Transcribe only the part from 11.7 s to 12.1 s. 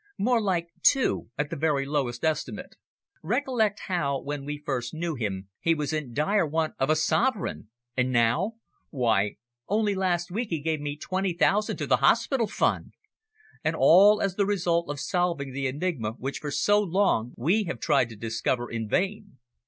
to the